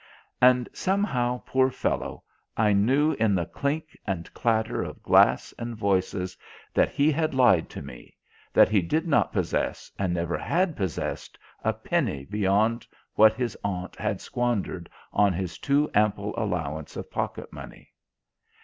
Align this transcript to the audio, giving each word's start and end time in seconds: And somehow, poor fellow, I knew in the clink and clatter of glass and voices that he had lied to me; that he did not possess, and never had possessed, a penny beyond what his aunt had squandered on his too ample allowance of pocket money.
And 0.41 0.67
somehow, 0.73 1.43
poor 1.45 1.69
fellow, 1.69 2.23
I 2.57 2.73
knew 2.73 3.11
in 3.19 3.35
the 3.35 3.45
clink 3.45 3.95
and 4.07 4.33
clatter 4.33 4.81
of 4.81 5.03
glass 5.03 5.53
and 5.59 5.75
voices 5.77 6.35
that 6.73 6.89
he 6.89 7.11
had 7.11 7.35
lied 7.35 7.69
to 7.69 7.83
me; 7.83 8.17
that 8.51 8.67
he 8.67 8.81
did 8.81 9.07
not 9.07 9.31
possess, 9.31 9.91
and 9.99 10.11
never 10.11 10.39
had 10.39 10.75
possessed, 10.75 11.37
a 11.63 11.71
penny 11.71 12.25
beyond 12.25 12.87
what 13.13 13.33
his 13.33 13.55
aunt 13.63 13.95
had 13.95 14.21
squandered 14.21 14.89
on 15.13 15.33
his 15.33 15.59
too 15.59 15.87
ample 15.93 16.33
allowance 16.35 16.97
of 16.97 17.11
pocket 17.11 17.53
money. 17.53 17.91